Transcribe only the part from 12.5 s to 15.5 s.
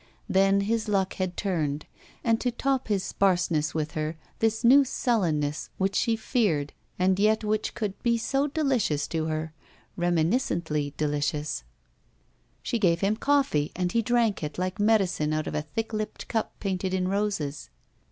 273 ROULETTE She gave him coffee, and he drank it like medicine out